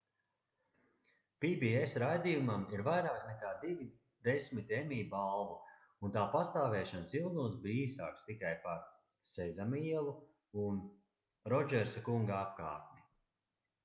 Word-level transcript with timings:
pbs 1.43 1.91
raidījumam 2.03 2.63
ir 2.75 2.81
vairāk 2.87 3.19
nekā 3.31 3.51
divi 3.65 3.85
desmiti 4.29 4.75
emmy 4.79 4.97
balvu 5.11 5.59
un 6.07 6.15
tā 6.17 6.23
pastāvēšanas 6.37 7.15
ilgums 7.21 7.61
bija 7.67 7.83
īsāks 7.85 8.27
tikai 8.33 8.55
par 8.67 8.83
sezama 9.37 9.85
ielu 9.93 10.17
un 10.65 10.83
rodžersa 11.57 12.05
kunga 12.11 12.39
apkārtni 12.43 13.09